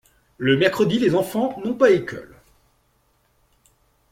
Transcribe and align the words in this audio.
Le 0.39 0.57
mercredi, 0.57 0.97
les 0.97 1.13
enfants 1.13 1.61
n'ont 1.63 1.75
pas 1.75 1.91
école. 1.91 2.35